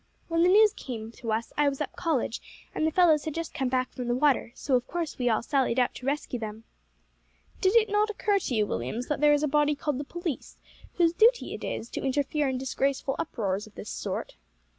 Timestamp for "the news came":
0.41-1.11